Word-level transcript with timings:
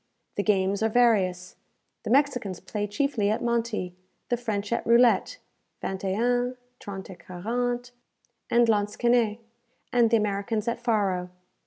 The 0.33 0.41
games 0.41 0.81
are 0.81 0.89
various. 0.89 1.57
The 2.05 2.09
Mexicans 2.09 2.59
play 2.59 2.87
chiefly 2.87 3.29
at 3.29 3.43
monti; 3.43 3.93
the 4.29 4.35
French 4.35 4.73
at 4.73 4.83
roulette, 4.87 5.37
vingt 5.83 6.03
et 6.03 6.19
un, 6.19 6.57
trente 6.79 7.11
et 7.11 7.23
quarante, 7.23 7.91
and 8.49 8.67
lansquenet; 8.67 9.37
and 9.93 10.09
the 10.09 10.17
Americans 10.17 10.67
at 10.67 10.81
faro. 10.81 11.29